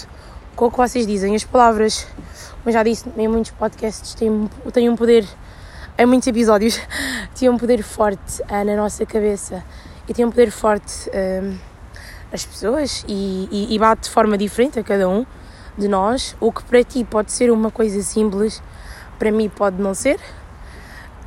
com 0.57 0.65
o 0.67 0.71
que 0.73 0.77
vocês 0.77 1.07
dizem. 1.07 1.33
As 1.37 1.45
palavras, 1.45 2.09
como 2.61 2.73
já 2.73 2.83
disse 2.83 3.09
em 3.17 3.29
muitos 3.29 3.53
podcasts, 3.53 4.15
têm, 4.15 4.51
têm 4.73 4.91
um 4.91 4.97
poder, 4.97 5.25
em 5.97 6.07
muitos 6.07 6.27
episódios, 6.27 6.81
têm 7.39 7.49
um 7.49 7.57
poder 7.57 7.85
forte 7.85 8.43
uh, 8.43 8.65
na 8.65 8.75
nossa 8.75 9.07
cabeça 9.07 9.63
e 10.09 10.13
têm 10.13 10.25
um 10.25 10.31
poder 10.31 10.51
forte 10.51 11.09
uh, 11.09 11.57
nas 12.33 12.45
pessoas 12.45 13.05
e, 13.07 13.49
e, 13.53 13.77
e, 13.77 13.79
bate 13.79 14.03
de 14.03 14.11
forma 14.11 14.37
diferente 14.37 14.77
a 14.81 14.83
cada 14.83 15.09
um 15.09 15.25
de 15.79 15.87
nós. 15.87 16.37
O 16.41 16.51
que 16.51 16.65
para 16.65 16.83
ti 16.83 17.05
pode 17.05 17.31
ser 17.31 17.49
uma 17.53 17.71
coisa 17.71 18.03
simples, 18.03 18.61
para 19.21 19.31
mim 19.31 19.49
pode 19.49 19.81
não 19.81 19.95
ser. 19.95 20.19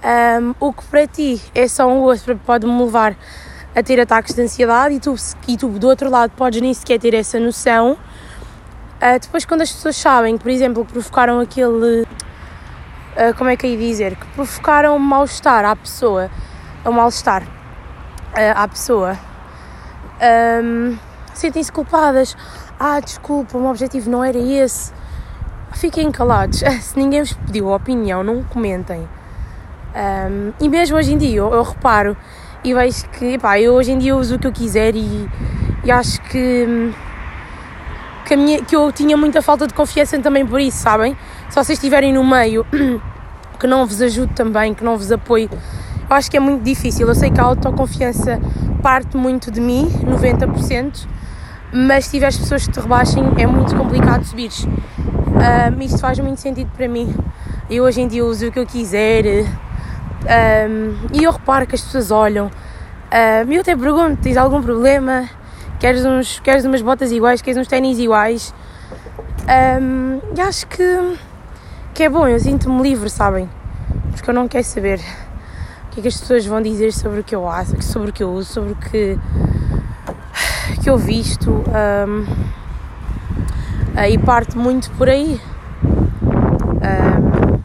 Um, 0.08 0.56
o 0.60 0.72
que 0.72 0.86
para 0.86 1.06
ti 1.06 1.42
é 1.54 1.68
só 1.68 1.88
um 1.88 2.02
gosto, 2.02 2.40
pode-me 2.46 2.80
levar 2.80 3.16
a 3.76 3.84
ter 3.84 4.00
ataques 4.00 4.34
de 4.34 4.42
ansiedade 4.42 4.96
e 4.96 5.00
tu, 5.00 5.16
e 5.48 5.58
tu 5.58 5.68
do 5.68 5.88
outro 5.88 6.10
lado 6.10 6.32
podes 6.32 6.62
nem 6.62 6.74
sequer 6.74 6.98
ter 7.00 7.14
essa 7.14 7.40
noção 7.40 7.98
Uh, 8.98 9.20
depois, 9.22 9.46
quando 9.46 9.62
as 9.62 9.72
pessoas 9.72 9.96
sabem, 9.96 10.40
por 10.40 10.50
exemplo, 10.50 10.84
que 10.84 10.92
provocaram 10.92 11.40
aquele. 11.40 12.02
Uh, 12.02 13.38
como 13.38 13.48
é 13.48 13.56
que 13.56 13.68
ia 13.68 13.78
dizer? 13.78 14.16
Que 14.16 14.26
provocaram 14.30 14.98
mal-estar 14.98 15.64
à 15.66 15.76
pessoa, 15.76 16.32
ou 16.84 16.92
mal-estar 16.92 17.44
uh, 17.44 17.48
à 18.56 18.68
pessoa, 18.68 19.16
um, 20.64 20.98
sentem-se 21.32 21.72
culpadas. 21.72 22.36
Ah, 22.80 23.00
desculpa, 23.00 23.56
o 23.56 23.62
meu 23.62 23.70
objetivo 23.70 24.10
não 24.10 24.24
era 24.24 24.38
esse. 24.38 24.92
Fiquem 25.74 26.12
calados. 26.12 26.64
Se 26.82 26.98
ninguém 26.98 27.22
vos 27.22 27.34
pediu 27.34 27.72
a 27.72 27.76
opinião, 27.76 28.24
não 28.24 28.44
comentem. 28.44 29.08
Um, 29.98 30.54
e 30.62 30.70
mesmo 30.70 30.96
hoje 30.96 31.14
em 31.14 31.18
dia, 31.18 31.38
eu, 31.38 31.52
eu 31.52 31.64
reparo 31.64 32.16
e 32.64 32.72
vejo 32.72 33.10
que, 33.10 33.40
pá, 33.40 33.60
eu 33.60 33.74
hoje 33.74 33.92
em 33.92 33.98
dia 33.98 34.16
uso 34.16 34.36
o 34.36 34.40
que 34.40 34.46
eu 34.46 34.52
quiser 34.52 34.96
e, 34.96 35.28
e 35.84 35.92
acho 35.92 36.22
que 36.22 36.94
que, 38.26 38.36
minha, 38.36 38.62
que 38.62 38.76
eu 38.76 38.92
tinha 38.92 39.16
muita 39.16 39.42
falta 39.42 39.66
de 39.66 39.74
confiança 39.74 40.20
também 40.20 40.46
por 40.46 40.60
isso, 40.60 40.78
sabem? 40.78 41.18
Se 41.50 41.56
vocês 41.56 41.78
estiverem 41.78 42.14
no 42.14 42.24
meio 42.24 42.66
que 43.60 43.66
não 43.66 43.86
vos 43.88 44.02
ajude 44.02 44.34
também, 44.34 44.74
que 44.74 44.84
não 44.84 44.98
vos 44.98 45.12
apoie, 45.12 45.50
eu 46.10 46.16
acho 46.16 46.30
que 46.30 46.38
é 46.38 46.40
muito 46.40 46.62
difícil. 46.62 47.08
Eu 47.08 47.16
sei 47.16 47.32
que 47.32 47.40
a 47.40 47.46
autoconfiança 47.46 48.40
parte 48.84 49.18
muito 49.18 49.50
de 49.50 49.62
mim, 49.62 49.90
90%, 50.06 51.08
mas 51.72 52.06
se 52.06 52.12
tiveres 52.12 52.38
pessoas 52.38 52.68
que 52.68 52.74
te 52.74 52.80
rebaixem, 52.80 53.24
é 53.38 53.48
muito 53.48 53.76
complicado 53.76 54.24
subir. 54.26 54.52
Um, 55.00 55.82
isto 55.82 56.00
faz 56.00 56.20
muito 56.20 56.40
sentido 56.42 56.70
para 56.76 56.88
mim. 56.88 57.16
Eu 57.70 57.86
hoje 57.86 58.02
em 58.02 58.08
dia 58.08 58.26
uso 58.26 58.48
o 58.48 58.52
que 58.52 58.60
eu 58.60 58.66
quiser 58.66 59.46
um, 60.24 61.08
e 61.14 61.24
eu 61.24 61.32
reparo 61.32 61.68
que 61.68 61.76
as 61.76 61.82
pessoas 61.82 62.12
olham. 62.12 62.46
Um, 62.48 63.52
eu 63.52 63.62
até 63.62 63.76
pergunto: 63.76 64.22
tens 64.22 64.38
algum 64.38 64.62
problema? 64.62 65.30
queres, 65.80 66.06
uns, 66.06 66.40
queres 66.40 66.66
umas 66.66 66.82
botas 66.82 67.12
iguais, 67.12 67.42
queres 67.42 67.58
uns 67.58 67.68
ténis 67.68 68.00
iguais. 68.00 68.54
Um, 69.82 70.20
e 70.36 70.42
acho 70.42 70.68
que, 70.68 71.18
que 71.94 72.04
é 72.04 72.10
bom, 72.10 72.28
eu 72.28 72.40
sinto-me 72.40 72.82
livre, 72.82 73.10
sabem? 73.10 73.50
Porque 74.12 74.30
eu 74.30 74.34
não 74.34 74.48
quero 74.48 74.64
saber 74.64 75.00
o 75.00 75.90
que 75.92 76.00
é 76.00 76.02
que 76.02 76.08
as 76.08 76.20
pessoas 76.20 76.46
vão 76.46 76.62
dizer 76.62 76.92
sobre 76.92 77.22
o 77.22 77.24
que 77.24 77.36
eu 77.36 77.48
acho, 77.48 77.82
sobre 77.82 78.10
o 78.10 78.14
que 78.14 78.24
eu 78.24 78.32
uso, 78.32 78.54
sobre 78.54 78.74
o 78.74 78.76
que, 78.76 79.18
que 80.84 80.90
eu 80.90 80.98
visto. 80.98 81.52
Um, 81.52 82.26
e 84.10 84.18
parte 84.20 84.58
muito 84.58 84.92
por 84.92 85.10
aí. 85.10 85.40
Um, 86.64 87.60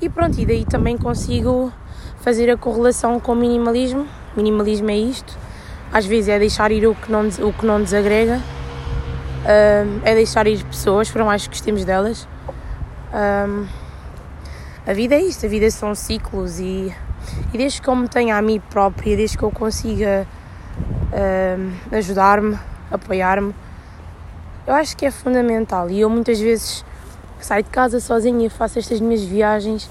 e 0.00 0.08
pronto, 0.08 0.38
e 0.38 0.46
daí 0.46 0.64
também 0.64 0.96
consigo 0.96 1.72
fazer 2.24 2.50
a 2.50 2.56
correlação 2.56 3.20
com 3.20 3.32
o 3.32 3.36
minimalismo. 3.36 4.08
Minimalismo 4.36 4.90
é 4.90 4.96
isto 4.96 5.44
às 5.94 6.06
vezes 6.06 6.28
é 6.28 6.40
deixar 6.40 6.72
ir 6.72 6.84
o 6.88 6.94
que 6.96 7.10
não, 7.10 7.28
o 7.28 7.52
que 7.52 7.64
não 7.64 7.80
desagrega, 7.80 8.40
um, 8.40 10.00
é 10.04 10.12
deixar 10.12 10.44
ir 10.44 10.64
pessoas, 10.64 11.08
por 11.08 11.22
mais 11.22 11.44
que 11.44 11.50
gostemos 11.50 11.84
delas. 11.84 12.26
Um, 13.12 13.64
a 14.84 14.92
vida 14.92 15.14
é 15.14 15.22
isto, 15.22 15.46
a 15.46 15.48
vida 15.48 15.70
são 15.70 15.94
ciclos 15.94 16.58
e, 16.58 16.92
e 17.52 17.58
desde 17.58 17.80
que 17.80 17.86
eu 17.86 17.94
me 17.94 18.08
tenha 18.08 18.36
a 18.36 18.42
mim 18.42 18.60
própria, 18.70 19.16
desde 19.16 19.38
que 19.38 19.44
eu 19.44 19.52
consiga 19.52 20.26
um, 21.12 21.96
ajudar-me, 21.96 22.58
apoiar-me, 22.90 23.54
eu 24.66 24.74
acho 24.74 24.96
que 24.96 25.06
é 25.06 25.12
fundamental. 25.12 25.88
E 25.88 26.00
eu 26.00 26.10
muitas 26.10 26.40
vezes 26.40 26.84
saio 27.38 27.62
de 27.62 27.70
casa 27.70 28.00
sozinha, 28.00 28.50
faço 28.50 28.80
estas 28.80 29.00
minhas 29.00 29.22
viagens 29.22 29.88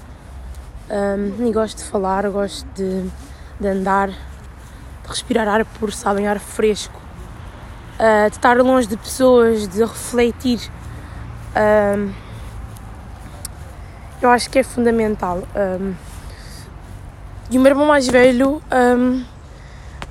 um, 0.90 1.46
e 1.46 1.52
gosto 1.52 1.78
de 1.78 1.84
falar, 1.84 2.28
gosto 2.28 2.66
de, 2.74 3.08
de 3.58 3.68
andar, 3.68 4.08
de 4.08 5.08
respirar 5.08 5.48
ar 5.48 5.64
puro, 5.64 5.92
sabem, 5.92 6.26
ar 6.26 6.38
fresco, 6.38 7.00
uh, 7.98 8.30
de 8.30 8.36
estar 8.36 8.56
longe 8.58 8.86
de 8.86 8.96
pessoas, 8.96 9.66
de 9.68 9.80
refletir. 9.80 10.60
Uh, 11.54 12.12
eu 14.20 14.30
acho 14.30 14.48
que 14.48 14.58
é 14.58 14.62
fundamental. 14.62 15.42
Um, 15.54 15.94
e 17.50 17.58
o 17.58 17.60
meu 17.60 17.70
irmão 17.70 17.86
mais 17.86 18.08
velho, 18.08 18.62
um, 18.72 19.24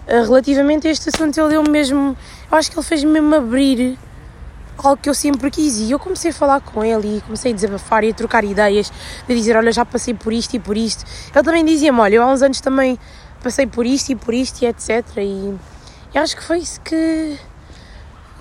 relativamente 0.07 0.87
a 0.87 0.91
este 0.91 1.09
assunto, 1.09 1.39
ele 1.39 1.49
deu 1.49 1.63
mesmo. 1.63 2.15
Eu 2.51 2.57
acho 2.57 2.69
que 2.69 2.77
ele 2.77 2.85
fez-me 2.85 3.11
mesmo 3.11 3.33
abrir 3.35 3.97
algo 4.77 4.97
que 5.01 5.09
eu 5.09 5.13
sempre 5.13 5.49
quis. 5.51 5.77
E 5.77 5.91
eu 5.91 5.99
comecei 5.99 6.31
a 6.31 6.33
falar 6.33 6.61
com 6.61 6.83
ele 6.83 7.17
e 7.17 7.21
comecei 7.21 7.51
a 7.51 7.55
desabafar 7.55 8.03
e 8.03 8.11
a 8.11 8.13
trocar 8.13 8.43
ideias, 8.43 8.91
de 9.27 9.35
dizer: 9.35 9.55
Olha, 9.55 9.71
já 9.71 9.85
passei 9.85 10.13
por 10.13 10.33
isto 10.33 10.55
e 10.55 10.59
por 10.59 10.77
isto. 10.77 11.05
Ele 11.33 11.43
também 11.43 11.65
dizia-me: 11.65 11.99
Olha, 11.99 12.15
eu 12.15 12.23
há 12.23 12.31
uns 12.31 12.41
anos 12.41 12.61
também 12.61 12.97
passei 13.41 13.67
por 13.67 13.85
isto 13.85 14.11
e 14.11 14.15
por 14.15 14.33
isto 14.33 14.61
e 14.61 14.65
etc. 14.65 15.05
E, 15.17 15.55
e 16.13 16.17
acho 16.17 16.35
que 16.35 16.43
foi 16.43 16.59
isso 16.59 16.79
que, 16.81 17.37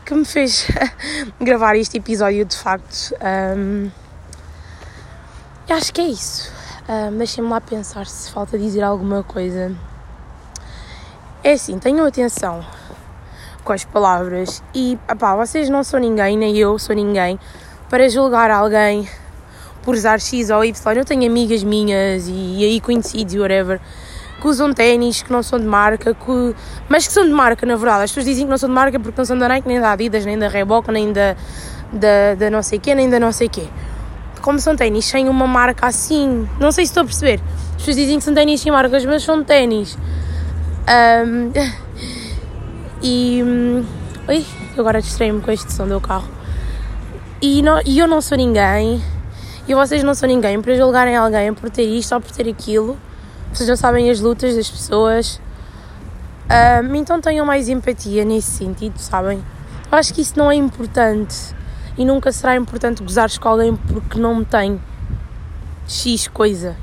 que 0.04 0.14
me 0.14 0.24
fez 0.24 0.68
gravar 1.40 1.76
este 1.76 1.98
episódio 1.98 2.44
de 2.44 2.56
facto. 2.56 3.14
Um, 3.56 3.90
acho 5.68 5.92
que 5.92 6.00
é 6.00 6.06
isso. 6.06 6.52
Um, 6.88 7.16
Deixem-me 7.18 7.50
lá 7.50 7.60
pensar 7.60 8.06
se 8.06 8.30
falta 8.30 8.58
dizer 8.58 8.82
alguma 8.82 9.22
coisa. 9.22 9.74
É 11.44 11.54
assim, 11.54 11.76
tenham 11.78 12.06
atenção 12.06 12.64
com 13.64 13.72
as 13.72 13.84
palavras 13.84 14.62
e 14.74 14.98
opá, 15.10 15.36
vocês 15.36 15.68
não 15.68 15.84
são 15.84 16.00
ninguém, 16.00 16.36
nem 16.36 16.56
eu 16.56 16.78
sou 16.78 16.94
ninguém 16.94 17.38
para 17.88 18.08
julgar 18.08 18.50
alguém 18.50 19.08
por 19.82 19.94
usar 19.94 20.20
X 20.20 20.50
ou 20.50 20.64
Y. 20.64 20.96
Eu 20.96 21.04
tenho 21.04 21.26
amigas 21.26 21.62
minhas 21.62 22.28
e, 22.28 22.32
e 22.32 22.64
aí 22.64 22.80
conhecidos 22.80 23.34
e 23.34 23.38
whatever 23.38 23.80
que 24.42 24.48
usam 24.48 24.72
ténis 24.72 25.22
que 25.22 25.32
não 25.32 25.40
são 25.40 25.56
de 25.58 25.66
marca, 25.66 26.12
que, 26.12 26.54
mas 26.88 27.06
que 27.06 27.12
são 27.12 27.24
de 27.24 27.30
marca, 27.30 27.64
na 27.64 27.76
verdade. 27.76 28.04
As 28.04 28.10
pessoas 28.10 28.26
dizem 28.26 28.44
que 28.44 28.50
não 28.50 28.58
são 28.58 28.68
de 28.68 28.74
marca 28.74 28.98
porque 28.98 29.16
não 29.16 29.24
são 29.24 29.38
da 29.38 29.46
Nike, 29.46 29.68
nem 29.68 29.80
da 29.80 29.92
Adidas, 29.92 30.26
nem 30.26 30.36
da 30.36 30.48
Reebok, 30.48 30.90
nem 30.90 31.12
da, 31.12 31.36
da, 31.92 32.34
da 32.36 32.50
não 32.50 32.60
sei 32.60 32.80
quê, 32.80 32.92
nem 32.92 33.08
da 33.08 33.20
não 33.20 33.30
sei 33.30 33.48
quê. 33.48 33.68
Como 34.40 34.58
são 34.58 34.74
ténis 34.74 35.04
sem 35.04 35.28
uma 35.28 35.46
marca 35.46 35.86
assim, 35.86 36.48
não 36.58 36.72
sei 36.72 36.84
se 36.84 36.90
estou 36.90 37.02
a 37.02 37.06
perceber. 37.06 37.40
As 37.70 37.76
pessoas 37.76 37.96
dizem 37.96 38.18
que 38.18 38.24
são 38.24 38.34
ténis 38.34 38.60
sem 38.60 38.72
marcas, 38.72 39.04
mas 39.04 39.22
são 39.22 39.44
ténis. 39.44 39.96
Um, 40.88 41.52
e. 43.02 43.42
Ui, 44.28 44.46
agora 44.78 45.02
distraí-me 45.02 45.40
com 45.40 45.50
este 45.50 45.72
som 45.72 45.86
do 45.86 46.00
carro. 46.00 46.28
E, 47.40 47.60
não, 47.62 47.80
e 47.84 47.98
eu 47.98 48.06
não 48.06 48.20
sou 48.20 48.38
ninguém, 48.38 49.02
e 49.66 49.74
vocês 49.74 50.02
não 50.04 50.14
são 50.14 50.28
ninguém 50.28 50.62
para 50.62 50.74
julgarem 50.76 51.16
alguém 51.16 51.52
por 51.52 51.68
ter 51.70 51.82
isto 51.82 52.14
ou 52.14 52.20
por 52.20 52.30
ter 52.30 52.48
aquilo 52.48 52.96
vocês 53.52 53.68
já 53.68 53.76
sabem 53.76 54.08
as 54.08 54.18
lutas 54.18 54.56
das 54.56 54.70
pessoas. 54.70 55.38
Um, 56.48 56.94
então 56.94 57.20
tenham 57.20 57.44
mais 57.44 57.68
empatia 57.68 58.24
nesse 58.24 58.50
sentido, 58.50 58.98
sabem? 58.98 59.44
Eu 59.90 59.98
acho 59.98 60.14
que 60.14 60.22
isso 60.22 60.38
não 60.38 60.50
é 60.50 60.54
importante 60.54 61.54
e 61.98 62.04
nunca 62.04 62.32
será 62.32 62.56
importante 62.56 63.02
gozares 63.02 63.36
com 63.36 63.46
alguém 63.46 63.76
porque 63.76 64.18
não 64.18 64.42
tem 64.42 64.80
X 65.86 66.28
coisa. 66.28 66.74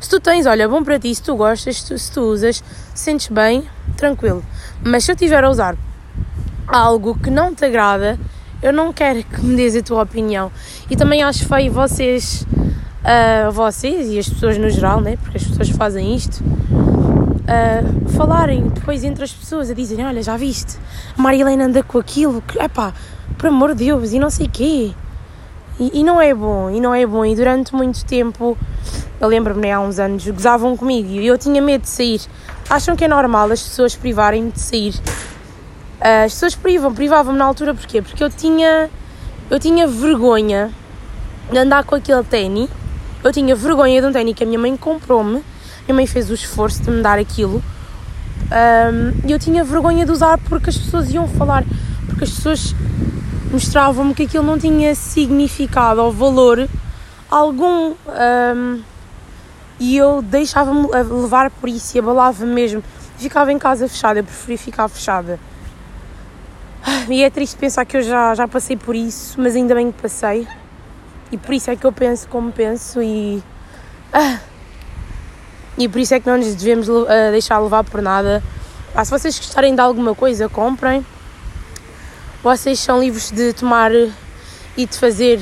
Se 0.00 0.08
tu 0.08 0.18
tens, 0.18 0.46
olha, 0.46 0.66
bom 0.66 0.82
para 0.82 0.98
ti, 0.98 1.14
se 1.14 1.22
tu 1.22 1.36
gostas, 1.36 1.82
se 1.82 1.88
tu, 1.88 1.98
se 1.98 2.10
tu 2.10 2.22
usas, 2.22 2.64
sentes 2.94 3.28
bem, 3.28 3.68
tranquilo. 3.94 4.42
Mas 4.84 5.04
se 5.04 5.12
eu 5.12 5.14
estiver 5.14 5.44
a 5.44 5.50
usar 5.50 5.76
algo 6.66 7.16
que 7.18 7.30
não 7.30 7.54
te 7.54 7.64
agrada, 7.64 8.18
eu 8.62 8.72
não 8.72 8.92
quero 8.92 9.22
que 9.22 9.44
me 9.44 9.56
dês 9.56 9.76
a 9.76 9.82
tua 9.82 10.02
opinião. 10.02 10.50
E 10.90 10.96
também 10.96 11.22
acho 11.22 11.46
feio 11.46 11.72
vocês 11.72 12.46
a 13.04 13.50
vocês 13.50 14.08
e 14.10 14.18
as 14.18 14.28
pessoas 14.28 14.56
no 14.58 14.70
geral, 14.70 15.00
né? 15.00 15.16
porque 15.16 15.36
as 15.36 15.44
pessoas 15.44 15.70
fazem 15.70 16.14
isto, 16.14 16.42
uh, 16.42 18.08
falarem 18.10 18.68
depois 18.68 19.02
entre 19.02 19.24
as 19.24 19.32
pessoas, 19.32 19.70
a 19.70 19.74
dizerem: 19.74 20.06
Olha, 20.06 20.22
já 20.22 20.36
viste, 20.36 20.78
a 21.16 21.20
Marilena 21.20 21.64
anda 21.64 21.82
com 21.82 21.98
aquilo, 21.98 22.40
que, 22.42 22.58
epá, 22.58 22.92
por 23.36 23.48
amor 23.48 23.74
de 23.74 23.84
Deus, 23.84 24.12
e 24.12 24.18
não 24.18 24.30
sei 24.30 24.48
quê. 24.48 24.92
E, 25.80 26.00
e 26.00 26.04
não 26.04 26.20
é 26.20 26.32
bom, 26.34 26.70
e 26.70 26.80
não 26.80 26.94
é 26.94 27.04
bom. 27.04 27.24
E 27.24 27.34
durante 27.34 27.74
muito 27.74 28.04
tempo, 28.04 28.56
eu 29.20 29.28
lembro-me, 29.28 29.62
né, 29.62 29.72
há 29.72 29.80
uns 29.80 29.98
anos, 29.98 30.26
gozavam 30.28 30.76
comigo 30.76 31.08
e 31.08 31.26
eu 31.26 31.36
tinha 31.36 31.60
medo 31.60 31.82
de 31.82 31.88
sair. 31.88 32.20
Acham 32.68 32.96
que 32.96 33.04
é 33.04 33.08
normal 33.08 33.50
as 33.50 33.62
pessoas 33.62 33.94
privarem-me 33.94 34.50
de 34.50 34.60
sair? 34.60 34.94
Uh, 34.94 36.24
as 36.26 36.32
pessoas 36.32 36.54
privam, 36.54 36.94
privavam-me 36.94 37.38
na 37.38 37.44
altura 37.44 37.74
porquê? 37.74 38.02
Porque 38.02 38.22
eu 38.22 38.30
tinha, 38.30 38.90
eu 39.50 39.58
tinha 39.58 39.86
vergonha 39.86 40.70
de 41.50 41.58
andar 41.58 41.84
com 41.84 41.94
aquele 41.94 42.24
ténis 42.24 42.70
eu 43.24 43.32
tinha 43.32 43.54
vergonha 43.54 44.00
de 44.00 44.06
um 44.08 44.12
ténis 44.12 44.34
que 44.34 44.42
a 44.42 44.46
minha 44.46 44.58
mãe 44.58 44.76
comprou-me. 44.76 45.44
Minha 45.86 45.94
mãe 45.94 46.06
fez 46.06 46.28
o 46.28 46.34
esforço 46.34 46.82
de 46.82 46.90
me 46.90 47.02
dar 47.02 47.18
aquilo. 47.18 47.62
e 49.24 49.30
eu 49.30 49.38
tinha 49.38 49.62
vergonha 49.62 50.04
de 50.04 50.10
usar 50.10 50.38
porque 50.38 50.70
as 50.70 50.76
pessoas 50.76 51.12
iam 51.12 51.28
falar, 51.28 51.64
porque 52.06 52.24
as 52.24 52.30
pessoas 52.30 52.74
mostravam-me 53.52 54.12
que 54.12 54.24
aquilo 54.24 54.42
não 54.42 54.58
tinha 54.58 54.94
significado 54.94 56.02
ou 56.02 56.12
valor 56.12 56.68
algum. 57.30 57.94
Um, 58.08 58.82
e 59.82 59.96
eu 59.96 60.22
deixava-me 60.22 60.86
levar 60.86 61.50
por 61.50 61.68
isso 61.68 61.96
e 61.96 61.98
abalava 61.98 62.46
mesmo. 62.46 62.84
Ficava 63.18 63.50
em 63.50 63.58
casa 63.58 63.88
fechada, 63.88 64.20
eu 64.20 64.24
preferia 64.24 64.56
ficar 64.56 64.86
fechada. 64.86 65.40
E 67.10 67.24
é 67.24 67.28
triste 67.28 67.56
pensar 67.56 67.84
que 67.84 67.96
eu 67.96 68.02
já, 68.02 68.32
já 68.32 68.46
passei 68.46 68.76
por 68.76 68.94
isso, 68.94 69.40
mas 69.40 69.56
ainda 69.56 69.74
bem 69.74 69.90
que 69.90 70.00
passei. 70.00 70.46
E 71.32 71.36
por 71.36 71.52
isso 71.52 71.68
é 71.68 71.74
que 71.74 71.84
eu 71.84 71.90
penso 71.90 72.28
como 72.28 72.52
penso 72.52 73.02
e. 73.02 73.42
Ah, 74.12 74.38
e 75.76 75.88
por 75.88 75.98
isso 75.98 76.14
é 76.14 76.20
que 76.20 76.28
não 76.28 76.36
nos 76.36 76.54
devemos 76.54 76.88
uh, 76.88 77.06
deixar 77.32 77.58
levar 77.58 77.82
por 77.82 78.00
nada. 78.00 78.40
Ah, 78.94 79.04
se 79.04 79.10
vocês 79.10 79.36
gostarem 79.36 79.74
de 79.74 79.80
alguma 79.80 80.14
coisa, 80.14 80.48
comprem. 80.48 81.04
Vocês 82.40 82.78
são 82.78 83.00
livres 83.00 83.32
de 83.32 83.52
tomar 83.52 83.90
e 84.76 84.86
de 84.86 84.96
fazer 84.96 85.40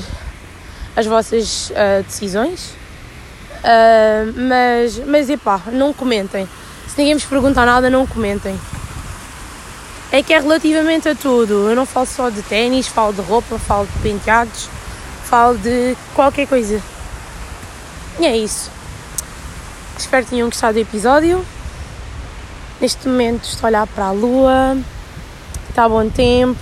as 0.95 1.05
vossas 1.05 1.69
uh, 1.69 2.01
decisões. 2.03 2.80
Uh, 3.61 4.33
mas, 4.35 4.97
mas 5.05 5.29
epá, 5.29 5.61
não 5.71 5.93
comentem. 5.93 6.47
Se 6.87 6.97
ninguém 6.97 7.13
vos 7.13 7.25
perguntar 7.25 7.65
nada, 7.65 7.89
não 7.89 8.07
comentem. 8.07 8.59
É 10.11 10.21
que 10.21 10.33
é 10.33 10.39
relativamente 10.39 11.07
a 11.07 11.15
tudo. 11.15 11.69
Eu 11.69 11.75
não 11.75 11.85
falo 11.85 12.05
só 12.05 12.29
de 12.29 12.41
ténis, 12.41 12.87
falo 12.87 13.13
de 13.13 13.21
roupa, 13.21 13.57
falo 13.57 13.85
de 13.85 13.99
penteados, 13.99 14.67
falo 15.23 15.57
de 15.57 15.95
qualquer 16.13 16.47
coisa. 16.47 16.81
E 18.19 18.25
é 18.25 18.35
isso. 18.35 18.69
Espero 19.97 20.25
que 20.25 20.31
tenham 20.31 20.49
gostado 20.49 20.73
do 20.73 20.79
episódio. 20.79 21.45
Neste 22.81 23.07
momento 23.07 23.45
estou 23.45 23.67
a 23.67 23.69
olhar 23.69 23.87
para 23.87 24.05
a 24.05 24.11
lua, 24.11 24.77
está 25.69 25.87
bom 25.87 26.09
tempo. 26.09 26.59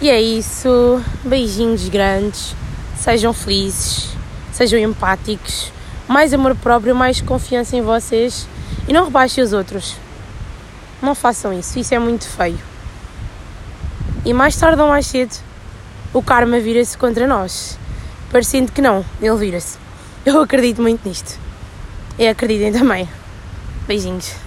E 0.00 0.10
é 0.10 0.20
isso. 0.20 1.00
Beijinhos 1.22 1.88
grandes. 1.88 2.56
Sejam 2.98 3.32
felizes, 3.32 4.08
sejam 4.52 4.78
empáticos, 4.78 5.72
mais 6.06 6.32
amor 6.32 6.54
próprio, 6.54 6.94
mais 6.94 7.20
confiança 7.20 7.76
em 7.76 7.82
vocês 7.82 8.46
e 8.86 8.92
não 8.92 9.04
rebaixem 9.04 9.42
os 9.42 9.52
outros. 9.52 9.96
Não 11.00 11.14
façam 11.14 11.52
isso, 11.52 11.78
isso 11.78 11.94
é 11.94 11.98
muito 11.98 12.28
feio. 12.28 12.58
E 14.24 14.32
mais 14.32 14.56
tarde 14.56 14.80
ou 14.80 14.88
mais 14.88 15.06
cedo, 15.06 15.34
o 16.12 16.22
karma 16.22 16.60
vira-se 16.60 16.96
contra 16.96 17.26
nós. 17.26 17.78
Parecendo 18.30 18.70
que 18.70 18.80
não, 18.80 19.04
ele 19.20 19.36
vira-se. 19.36 19.78
Eu 20.24 20.40
acredito 20.40 20.80
muito 20.80 21.08
nisto. 21.08 21.38
E 22.18 22.28
acreditem 22.28 22.72
também. 22.72 23.08
Beijinhos. 23.88 24.41